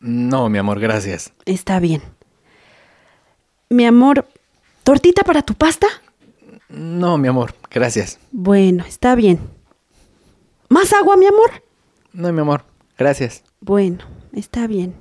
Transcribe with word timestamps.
No, 0.00 0.48
mi 0.48 0.58
amor, 0.58 0.80
gracias. 0.80 1.32
Está 1.44 1.78
bien. 1.78 2.02
Mi 3.68 3.86
amor, 3.86 4.26
¿tortita 4.82 5.22
para 5.22 5.42
tu 5.42 5.54
pasta? 5.54 5.86
No, 6.68 7.18
mi 7.18 7.28
amor, 7.28 7.54
gracias. 7.70 8.18
Bueno, 8.32 8.84
está 8.86 9.14
bien. 9.14 9.38
¿Más 10.68 10.92
agua, 10.92 11.16
mi 11.16 11.26
amor? 11.26 11.50
No, 12.12 12.32
mi 12.32 12.40
amor, 12.40 12.64
gracias. 12.98 13.42
Bueno, 13.60 14.04
está 14.32 14.66
bien. 14.66 14.94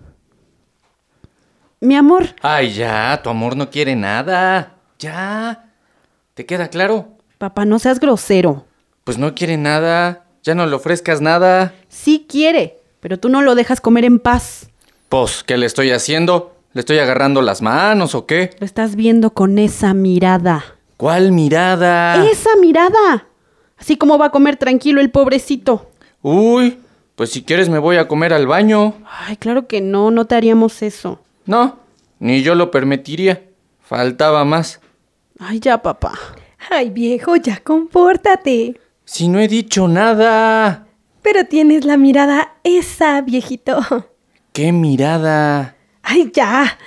Mi 1.82 1.96
amor, 1.96 2.36
Ay, 2.42 2.74
ya, 2.74 3.22
tu 3.24 3.30
amor 3.30 3.56
no 3.56 3.70
quiere 3.70 3.96
nada. 3.96 4.76
Ya. 5.00 5.72
¿Te 6.34 6.46
queda 6.46 6.68
claro? 6.68 7.16
papá, 7.38 7.64
no 7.64 7.80
seas 7.80 8.02
grosero. 8.02 8.66
Pues 9.06 9.18
no 9.18 9.34
quiere 9.34 9.56
nada. 9.56 10.26
Ya 10.44 10.56
no 10.56 10.66
le 10.66 10.76
ofrezcas 10.76 11.22
nada. 11.22 11.74
Sí 11.88 12.26
quiere, 12.28 12.80
pero 13.00 13.18
tú 13.18 13.30
no 13.30 13.42
lo 13.42 13.56
dejas 13.56 13.80
comer 13.80 14.04
en 14.04 14.20
paz. 14.20 14.70
Pues, 15.10 15.44
¿qué 15.44 15.58
le 15.58 15.66
estoy 15.66 15.90
haciendo? 15.90 16.56
¿Le 16.74 16.82
estoy 16.82 17.00
agarrando 17.00 17.42
las 17.42 17.64
manos 17.64 18.14
o 18.14 18.28
qué? 18.28 18.52
Lo 18.60 18.66
estás 18.66 18.96
viendo 18.96 19.32
con 19.32 19.58
esa 19.58 19.96
mirada. 19.96 20.64
¿Cuál 20.98 21.32
mirada? 21.32 22.24
¡Esa 22.30 22.52
mirada! 22.62 23.26
Así 23.76 23.98
como 23.98 24.20
va 24.20 24.28
a 24.28 24.32
comer 24.32 24.58
tranquilo 24.58 25.02
el 25.02 25.10
pobrecito. 25.10 25.90
Uy, 26.22 26.78
pues 27.16 27.32
si 27.32 27.42
quieres 27.42 27.70
me 27.70 27.80
voy 27.80 27.98
a 27.98 28.08
comer 28.08 28.34
al 28.34 28.46
baño. 28.46 28.94
Ay, 29.26 29.38
claro 29.38 29.68
que 29.68 29.82
no, 29.82 30.12
no 30.12 30.26
te 30.26 30.36
haríamos 30.36 30.84
eso. 30.84 31.20
No, 31.46 31.80
ni 32.20 32.44
yo 32.44 32.54
lo 32.54 32.70
permitiría. 32.70 33.46
Faltaba 33.82 34.46
más. 34.46 34.80
Ay, 35.40 35.60
ya, 35.60 35.82
papá. 35.82 36.14
Ay, 36.70 36.92
viejo, 36.92 37.36
ya 37.36 37.62
compórtate. 37.64 38.80
Si 39.06 39.28
no 39.28 39.40
he 39.40 39.48
dicho 39.48 39.88
nada. 39.88 40.86
Pero 41.24 41.46
tienes 41.46 41.84
la 41.84 41.98
mirada 41.98 42.54
esa, 42.64 43.22
viejito. 43.22 43.80
¿Qué 44.54 44.72
mirada? 44.72 45.76
Ay, 46.04 46.32
ya. 46.34 46.78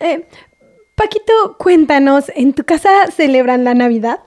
Eh, 0.00 0.28
Paquito, 0.94 1.56
cuéntanos, 1.58 2.32
¿en 2.34 2.54
tu 2.54 2.64
casa 2.64 2.90
celebran 3.14 3.64
la 3.64 3.74
Navidad? 3.74 4.20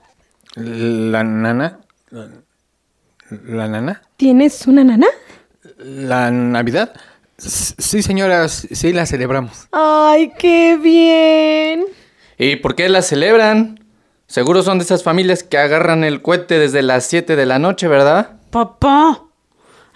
¿La 0.54 1.24
nana? 1.24 1.80
¿La, 2.10 3.68
nana? 3.68 4.02
¿Tienes 4.16 4.66
una 4.66 4.84
nana? 4.84 5.06
¿La 5.78 6.30
Navidad? 6.30 6.94
Sí, 7.38 8.02
señora, 8.02 8.48
sí 8.48 8.92
la 8.92 9.06
celebramos. 9.06 9.68
Ay, 9.72 10.32
qué 10.38 10.76
bien. 10.76 11.86
¿Y 12.38 12.56
por 12.56 12.74
qué 12.74 12.88
la 12.88 13.02
celebran? 13.02 13.80
Seguro 14.26 14.62
son 14.62 14.78
de 14.78 14.84
esas 14.84 15.02
familias 15.02 15.42
que 15.42 15.58
agarran 15.58 16.04
el 16.04 16.22
cohete 16.22 16.58
desde 16.58 16.82
las 16.82 17.04
7 17.06 17.34
de 17.34 17.46
la 17.46 17.58
noche, 17.58 17.88
¿verdad? 17.88 18.38
Papá. 18.50 19.24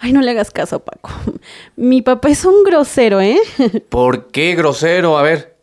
Ay, 0.05 0.13
no 0.13 0.21
le 0.21 0.29
hagas 0.29 0.51
caso, 0.51 0.81
Paco. 0.81 1.09
Mi 1.75 2.03
papá 2.03 2.29
es 2.29 2.45
un 2.45 2.63
grosero, 2.63 3.21
¿eh? 3.21 3.39
¿Por 3.89 4.27
qué 4.27 4.53
grosero? 4.53 5.17
A 5.17 5.23
ver. 5.23 5.55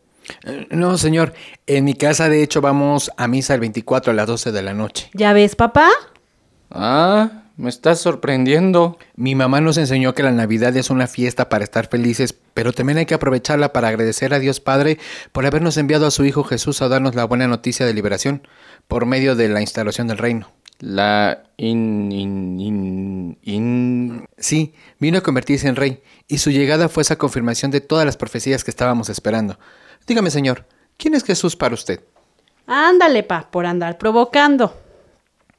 Eh, 0.45 0.67
No, 0.71 0.99
señor. 0.99 1.33
En 1.69 1.85
mi 1.85 1.95
casa, 1.95 2.29
de 2.29 2.43
hecho, 2.43 2.61
vamos 2.61 3.13
a 3.17 3.29
misa 3.29 3.55
el 3.55 3.61
24 3.61 4.11
a 4.11 4.17
las 4.17 4.27
12 4.27 4.51
de 4.51 4.63
la 4.63 4.75
noche. 4.75 5.11
¿Ya 5.15 5.33
ves, 5.33 5.55
papá? 5.55 5.89
Ah, 6.73 7.45
me 7.57 7.69
estás 7.69 8.01
sorprendiendo. 8.01 8.99
Mi 9.15 9.37
mamá 9.37 9.61
nos 9.61 9.79
enseñó 9.79 10.13
que 10.13 10.25
la 10.25 10.33
Navidad 10.33 10.77
es 10.77 10.91
una 10.91 11.07
fiesta 11.07 11.49
para 11.49 11.63
estar 11.63 11.87
felices, 11.87 12.35
pero 12.53 12.73
también 12.73 12.99
hay 12.99 13.07
que 13.07 13.15
aprovecharla 13.15 13.73
para 13.73 13.87
agradecer 13.87 14.35
a 14.35 14.41
Dios 14.41 14.59
Padre 14.59 14.99
por 15.31 15.47
habernos 15.47 15.77
enviado 15.77 16.05
a 16.05 16.11
su 16.11 16.25
Hijo 16.25 16.43
Jesús 16.43 16.83
a 16.83 16.89
darnos 16.89 17.15
la 17.15 17.27
buena 17.27 17.47
noticia 17.47 17.87
de 17.87 17.95
liberación 17.95 18.45
por 18.89 19.07
medio 19.07 19.37
de 19.37 19.49
la 19.49 19.61
instalación 19.61 20.09
del 20.09 20.19
reino. 20.19 20.51
La 20.83 21.45
in, 21.59 22.11
in, 22.11 22.59
in, 22.61 23.39
in- 23.43 24.27
Sí, 24.37 24.75
vino 24.99 25.19
a 25.19 25.21
convertirse 25.23 25.69
en 25.69 25.77
rey, 25.77 26.03
y 26.27 26.39
su 26.39 26.51
llegada 26.51 26.89
fue 26.89 27.05
esa 27.05 27.15
confirmación 27.15 27.71
de 27.71 27.81
todas 27.81 28.05
las 28.05 28.17
profecías 28.17 28.65
que 28.65 28.73
estábamos 28.73 29.09
esperando. 29.09 29.61
Dígame, 30.09 30.29
señor, 30.31 30.67
¿quién 30.97 31.15
es 31.15 31.23
Jesús 31.23 31.55
para 31.55 31.75
usted? 31.75 32.01
Ándale, 32.67 33.23
pa, 33.23 33.49
por 33.49 33.65
andar 33.65 33.97
provocando. 33.97 34.77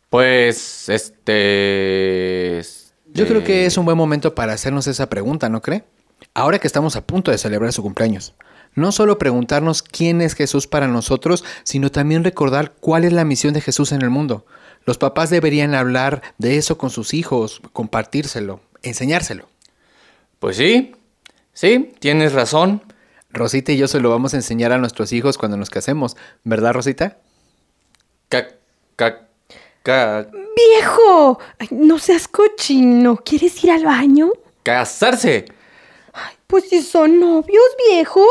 Pues, 0.09 0.89
este... 0.89 2.61
Yo 3.13 3.23
este- 3.23 3.25
creo 3.25 3.45
que 3.45 3.65
es 3.65 3.77
un 3.77 3.85
buen 3.85 3.97
momento 3.97 4.35
para 4.35 4.51
hacernos 4.51 4.87
esa 4.87 5.09
pregunta, 5.09 5.47
¿no 5.47 5.61
cree? 5.61 5.85
Ahora 6.33 6.59
que 6.59 6.67
estamos 6.67 6.97
a 6.97 7.05
punto 7.07 7.31
de 7.31 7.37
celebrar 7.37 7.71
su 7.71 7.81
cumpleaños. 7.81 8.33
No 8.75 8.91
solo 8.91 9.17
preguntarnos 9.17 9.83
quién 9.83 10.21
es 10.21 10.33
Jesús 10.35 10.67
para 10.67 10.87
nosotros, 10.87 11.43
sino 11.63 11.91
también 11.91 12.23
recordar 12.23 12.73
cuál 12.79 13.03
es 13.05 13.13
la 13.13 13.25
misión 13.25 13.53
de 13.53 13.61
Jesús 13.61 13.91
en 13.91 14.01
el 14.01 14.09
mundo. 14.09 14.45
Los 14.85 14.97
papás 14.97 15.29
deberían 15.29 15.75
hablar 15.75 16.21
de 16.37 16.57
eso 16.57 16.77
con 16.77 16.89
sus 16.89 17.13
hijos, 17.13 17.61
compartírselo, 17.71 18.59
enseñárselo. 18.81 19.47
Pues 20.39 20.57
sí, 20.57 20.93
sí, 21.53 21.93
tienes 21.99 22.33
razón. 22.33 22.81
Rosita 23.31 23.71
y 23.71 23.77
yo 23.77 23.87
se 23.87 23.99
lo 23.99 24.09
vamos 24.09 24.33
a 24.33 24.37
enseñar 24.37 24.71
a 24.73 24.77
nuestros 24.77 25.11
hijos 25.13 25.37
cuando 25.37 25.57
nos 25.57 25.69
casemos, 25.69 26.17
¿verdad, 26.43 26.73
Rosita? 26.73 27.17
Ca, 28.29 28.47
ca, 28.95 29.27
ca- 29.83 30.27
Viejo, 30.55 31.39
Ay, 31.59 31.67
no 31.71 31.97
seas 31.99 32.27
cochino. 32.27 33.17
¿Quieres 33.17 33.63
ir 33.63 33.71
al 33.71 33.85
baño? 33.85 34.31
casarse. 34.63 35.45
Pues 36.47 36.69
si 36.69 36.81
son 36.83 37.19
novios, 37.19 37.63
viejo. 37.89 38.23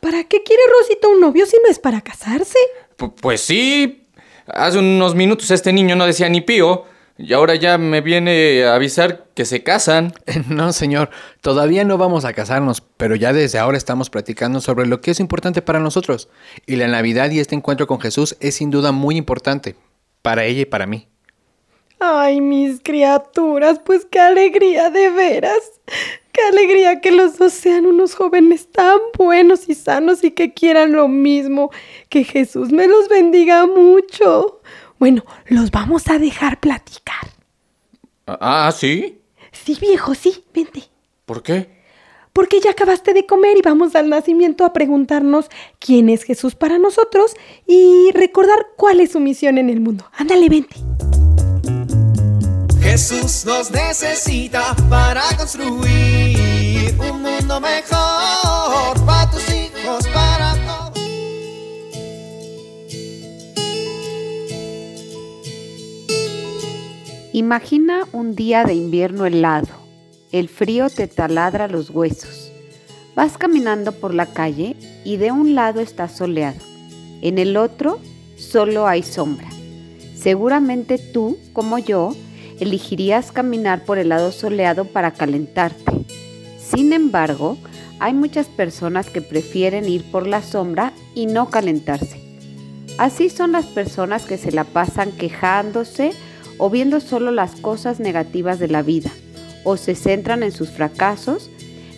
¿Para 0.00 0.24
qué 0.24 0.42
quiere 0.42 0.62
Rosita 0.80 1.08
un 1.08 1.20
novio 1.20 1.46
si 1.46 1.56
no 1.62 1.70
es 1.70 1.78
para 1.78 2.00
casarse? 2.00 2.58
Pu- 2.96 3.14
pues 3.20 3.40
sí. 3.40 4.06
Hace 4.46 4.78
unos 4.78 5.14
minutos 5.14 5.50
este 5.50 5.72
niño 5.72 5.96
no 5.96 6.06
decía 6.06 6.28
ni 6.28 6.40
pío. 6.40 6.84
Y 7.20 7.32
ahora 7.32 7.56
ya 7.56 7.78
me 7.78 8.00
viene 8.00 8.62
a 8.64 8.76
avisar 8.76 9.26
que 9.34 9.44
se 9.44 9.64
casan. 9.64 10.12
No, 10.48 10.72
señor, 10.72 11.10
todavía 11.40 11.82
no 11.84 11.98
vamos 11.98 12.24
a 12.24 12.32
casarnos, 12.32 12.80
pero 12.96 13.16
ya 13.16 13.32
desde 13.32 13.58
ahora 13.58 13.76
estamos 13.76 14.08
platicando 14.08 14.60
sobre 14.60 14.86
lo 14.86 15.00
que 15.00 15.10
es 15.10 15.18
importante 15.20 15.60
para 15.60 15.80
nosotros. 15.80 16.28
Y 16.64 16.76
la 16.76 16.86
Navidad 16.86 17.30
y 17.32 17.40
este 17.40 17.56
encuentro 17.56 17.88
con 17.88 18.00
Jesús 18.00 18.36
es 18.40 18.54
sin 18.54 18.70
duda 18.70 18.92
muy 18.92 19.16
importante, 19.16 19.74
para 20.22 20.44
ella 20.44 20.60
y 20.62 20.66
para 20.66 20.86
mí. 20.86 21.08
Ay, 22.00 22.40
mis 22.40 22.80
criaturas, 22.80 23.80
pues 23.84 24.06
qué 24.06 24.20
alegría 24.20 24.90
de 24.90 25.10
veras. 25.10 25.80
Qué 26.32 26.40
alegría 26.42 27.00
que 27.00 27.10
los 27.10 27.38
dos 27.38 27.52
sean 27.52 27.86
unos 27.86 28.14
jóvenes 28.14 28.70
tan 28.70 28.98
buenos 29.16 29.68
y 29.68 29.74
sanos 29.74 30.22
y 30.22 30.30
que 30.30 30.54
quieran 30.54 30.92
lo 30.92 31.08
mismo. 31.08 31.70
Que 32.08 32.22
Jesús 32.22 32.70
me 32.70 32.86
los 32.86 33.08
bendiga 33.08 33.66
mucho. 33.66 34.60
Bueno, 34.98 35.24
los 35.46 35.72
vamos 35.72 36.08
a 36.08 36.18
dejar 36.18 36.60
platicar. 36.60 37.28
Ah, 38.26 38.70
¿sí? 38.76 39.20
Sí, 39.50 39.76
viejo, 39.80 40.14
sí, 40.14 40.44
vente. 40.54 40.84
¿Por 41.24 41.42
qué? 41.42 41.78
Porque 42.32 42.60
ya 42.60 42.70
acabaste 42.70 43.14
de 43.14 43.26
comer 43.26 43.56
y 43.56 43.62
vamos 43.62 43.96
al 43.96 44.08
nacimiento 44.08 44.64
a 44.64 44.72
preguntarnos 44.72 45.48
quién 45.80 46.08
es 46.08 46.22
Jesús 46.22 46.54
para 46.54 46.78
nosotros 46.78 47.34
y 47.66 48.10
recordar 48.12 48.68
cuál 48.76 49.00
es 49.00 49.12
su 49.12 49.20
misión 49.20 49.58
en 49.58 49.70
el 49.70 49.80
mundo. 49.80 50.04
Ándale, 50.12 50.48
vente. 50.48 50.76
Jesús 52.90 53.44
nos 53.44 53.70
necesita 53.70 54.74
para 54.88 55.22
construir 55.36 56.96
un 56.98 57.20
mundo 57.20 57.60
mejor 57.60 59.04
para 59.04 59.30
tus 59.30 59.46
hijos, 59.50 60.08
para. 60.08 60.56
Imagina 67.34 68.08
un 68.12 68.34
día 68.34 68.64
de 68.64 68.72
invierno 68.72 69.26
helado. 69.26 69.68
El 70.32 70.48
frío 70.48 70.88
te 70.88 71.08
taladra 71.08 71.68
los 71.68 71.90
huesos. 71.90 72.50
Vas 73.14 73.36
caminando 73.36 73.92
por 73.92 74.14
la 74.14 74.24
calle 74.24 74.76
y 75.04 75.18
de 75.18 75.30
un 75.30 75.54
lado 75.54 75.80
está 75.80 76.08
soleado 76.08 76.60
En 77.20 77.36
el 77.36 77.58
otro 77.58 78.00
solo 78.36 78.86
hay 78.86 79.02
sombra. 79.02 79.48
Seguramente 80.16 80.96
tú, 80.96 81.36
como 81.52 81.78
yo, 81.78 82.14
elegirías 82.60 83.32
caminar 83.32 83.84
por 83.84 83.98
el 83.98 84.10
lado 84.10 84.32
soleado 84.32 84.84
para 84.84 85.12
calentarte. 85.12 85.92
Sin 86.58 86.92
embargo, 86.92 87.56
hay 88.00 88.14
muchas 88.14 88.46
personas 88.46 89.10
que 89.10 89.22
prefieren 89.22 89.88
ir 89.88 90.04
por 90.10 90.26
la 90.26 90.42
sombra 90.42 90.92
y 91.14 91.26
no 91.26 91.50
calentarse. 91.50 92.20
Así 92.98 93.30
son 93.30 93.52
las 93.52 93.66
personas 93.66 94.24
que 94.24 94.38
se 94.38 94.52
la 94.52 94.64
pasan 94.64 95.12
quejándose 95.12 96.12
o 96.58 96.68
viendo 96.70 97.00
solo 97.00 97.30
las 97.30 97.54
cosas 97.56 98.00
negativas 98.00 98.58
de 98.58 98.68
la 98.68 98.82
vida, 98.82 99.10
o 99.64 99.76
se 99.76 99.94
centran 99.94 100.42
en 100.42 100.52
sus 100.52 100.70
fracasos, 100.70 101.50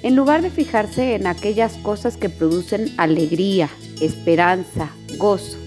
en 0.02 0.16
lugar 0.16 0.42
de 0.42 0.50
fijarse 0.50 1.14
en 1.14 1.26
aquellas 1.26 1.74
cosas 1.78 2.16
que 2.16 2.28
producen 2.28 2.92
alegría, 2.96 3.68
esperanza, 4.00 4.90
gozo. 5.16 5.58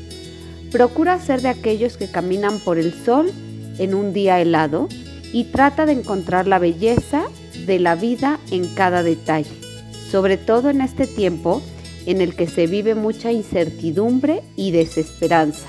Procura 0.71 1.19
ser 1.19 1.41
de 1.41 1.49
aquellos 1.49 1.97
que 1.97 2.09
caminan 2.09 2.59
por 2.59 2.77
el 2.77 2.93
sol 2.93 3.31
en 3.77 3.93
un 3.93 4.13
día 4.13 4.39
helado 4.39 4.87
y 5.31 5.45
trata 5.45 5.85
de 5.85 5.93
encontrar 5.93 6.47
la 6.47 6.59
belleza 6.59 7.23
de 7.65 7.79
la 7.79 7.95
vida 7.95 8.39
en 8.51 8.67
cada 8.75 9.03
detalle, 9.03 9.49
sobre 10.11 10.37
todo 10.37 10.69
en 10.69 10.81
este 10.81 11.07
tiempo 11.07 11.61
en 12.05 12.21
el 12.21 12.35
que 12.35 12.47
se 12.47 12.67
vive 12.67 12.95
mucha 12.95 13.31
incertidumbre 13.31 14.41
y 14.55 14.71
desesperanza. 14.71 15.67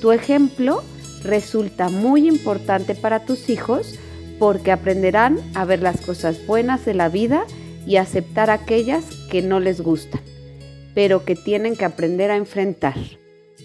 Tu 0.00 0.12
ejemplo 0.12 0.82
resulta 1.22 1.88
muy 1.88 2.28
importante 2.28 2.94
para 2.94 3.24
tus 3.24 3.48
hijos 3.48 3.98
porque 4.38 4.70
aprenderán 4.70 5.38
a 5.54 5.64
ver 5.64 5.82
las 5.82 6.00
cosas 6.00 6.46
buenas 6.46 6.84
de 6.84 6.94
la 6.94 7.08
vida 7.08 7.44
y 7.86 7.96
aceptar 7.96 8.50
aquellas 8.50 9.04
que 9.30 9.42
no 9.42 9.60
les 9.60 9.80
gustan, 9.80 10.20
pero 10.94 11.24
que 11.24 11.36
tienen 11.36 11.76
que 11.76 11.84
aprender 11.84 12.30
a 12.30 12.36
enfrentar. 12.36 12.96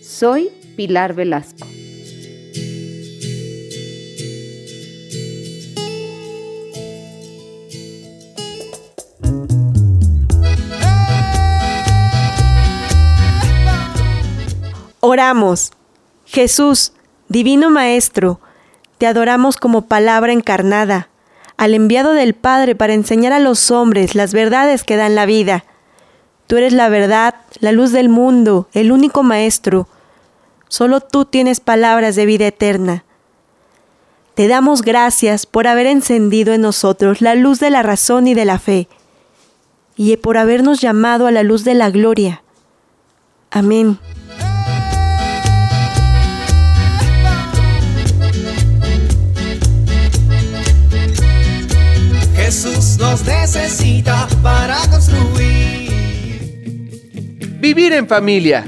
Soy 0.02 0.50
Pilar 0.75 1.14
Velasco. 1.14 1.68
Oramos. 15.12 15.74
Jesús, 16.24 16.94
Divino 17.28 17.69
Maestro, 17.69 18.40
te 18.98 19.08
adoramos 19.08 19.58
como 19.58 19.81
palabra 19.81 20.31
encarnada, 20.31 21.10
al 21.58 21.74
enviado 21.74 22.13
del 22.13 22.34
Padre 22.34 22.75
para 22.75 22.94
enseñar 22.94 23.34
a 23.34 23.40
los 23.40 23.72
hombres 23.72 24.16
las 24.16 24.31
verdades 24.31 24.86
que 24.86 24.96
dan 24.96 25.16
la 25.16 25.25
vida. 25.25 25.66
Tú 26.48 26.56
eres 26.56 26.72
la 26.72 26.88
verdad, 26.88 27.36
la 27.60 27.74
luz 27.74 27.92
del 27.92 28.08
mundo, 28.08 28.69
el 28.72 28.94
único 28.94 29.22
Maestro. 29.22 29.90
Solo 30.69 31.02
tú 31.02 31.25
tienes 31.25 31.60
palabras 31.60 32.16
de 32.16 32.25
vida 32.25 32.48
eterna. 32.48 33.04
Te 34.34 34.48
damos 34.48 34.81
gracias 34.81 35.46
por 35.46 35.68
haber 35.68 35.88
encendido 35.88 36.54
en 36.54 36.62
nosotros 36.62 37.19
la 37.19 37.36
luz 37.36 37.60
de 37.60 37.69
la 37.69 37.84
razón 37.84 38.30
y 38.30 38.34
de 38.34 38.46
la 38.46 38.60
fe, 38.60 38.88
y 39.98 40.16
por 40.16 40.38
habernos 40.38 40.80
llamado 40.80 41.28
a 41.28 41.31
la 41.31 41.44
luz 41.44 41.66
de 41.66 41.74
la 41.74 41.90
gloria. 41.90 42.44
Amén. 43.50 44.00
Necesita 53.53 54.30
para 54.42 54.77
construir. 54.89 55.92
Vivir 57.59 57.92
en 57.92 58.07
familia. 58.07 58.63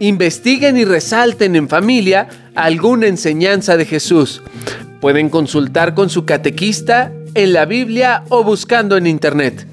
Investiguen 0.00 0.76
y 0.76 0.84
resalten 0.84 1.54
en 1.54 1.68
familia 1.68 2.28
alguna 2.56 3.06
enseñanza 3.06 3.76
de 3.76 3.84
Jesús. 3.84 4.42
Pueden 5.00 5.30
consultar 5.30 5.94
con 5.94 6.10
su 6.10 6.24
catequista 6.24 7.12
en 7.34 7.52
la 7.52 7.66
Biblia 7.66 8.24
o 8.30 8.42
buscando 8.42 8.96
en 8.96 9.06
Internet. 9.06 9.64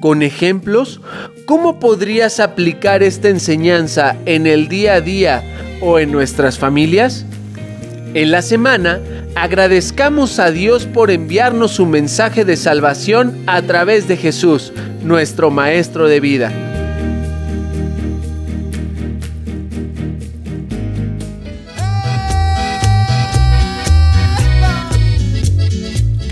Con 0.00 0.22
ejemplos, 0.22 1.00
¿cómo 1.46 1.80
podrías 1.80 2.40
aplicar 2.40 3.02
esta 3.02 3.30
enseñanza 3.30 4.16
en 4.26 4.46
el 4.46 4.68
día 4.68 4.94
a 4.94 5.00
día 5.00 5.42
o 5.80 5.98
en 5.98 6.12
nuestras 6.12 6.58
familias? 6.58 7.24
En 8.12 8.30
la 8.30 8.42
semana, 8.42 9.00
agradezcamos 9.34 10.38
a 10.38 10.50
Dios 10.50 10.86
por 10.86 11.10
enviarnos 11.10 11.72
su 11.72 11.86
mensaje 11.86 12.44
de 12.44 12.56
salvación 12.56 13.42
a 13.46 13.62
través 13.62 14.08
de 14.08 14.16
Jesús, 14.16 14.72
nuestro 15.02 15.50
Maestro 15.50 16.08
de 16.08 16.20
vida. 16.20 16.52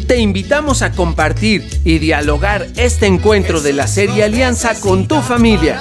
Te 0.06 0.18
invitamos 0.18 0.82
a 0.82 0.92
compartir 0.92 1.68
y 1.84 1.98
dialogar 1.98 2.68
este 2.76 3.06
encuentro 3.06 3.60
de 3.60 3.72
la 3.72 3.86
serie 3.86 4.22
Alianza 4.22 4.78
con 4.80 5.08
tu 5.08 5.20
familia. 5.20 5.80